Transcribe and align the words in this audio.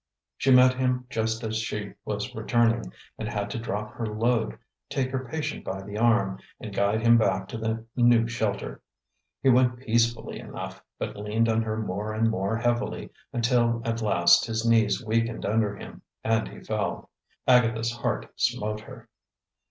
She 0.35 0.49
met 0.49 0.73
him 0.73 1.05
just 1.11 1.43
as 1.43 1.57
she 1.59 1.93
was 2.05 2.33
returning, 2.33 2.91
and 3.19 3.29
had 3.29 3.51
to 3.51 3.59
drop 3.59 3.91
her 3.91 4.07
load, 4.07 4.57
take 4.89 5.11
her 5.11 5.25
patient 5.29 5.63
by 5.63 5.83
the 5.83 5.99
arm, 5.99 6.39
and 6.59 6.73
guide 6.73 7.01
him 7.05 7.19
back 7.19 7.47
to 7.49 7.59
the 7.59 7.85
new 7.95 8.27
shelter. 8.27 8.81
He 9.43 9.49
went 9.49 9.77
peacefully 9.77 10.39
enough, 10.39 10.83
but 10.97 11.15
leaned 11.15 11.47
on 11.49 11.61
her 11.61 11.77
more 11.77 12.15
and 12.15 12.31
more 12.31 12.57
heavily, 12.57 13.11
until 13.31 13.79
at 13.85 14.01
last 14.01 14.47
his 14.47 14.65
knees 14.67 15.05
weakened 15.05 15.45
under 15.45 15.75
him 15.75 16.01
and 16.23 16.47
he 16.47 16.61
fell. 16.61 17.11
Agatha's 17.47 17.91
heart 17.91 18.33
smote 18.35 18.79
her. 18.79 19.07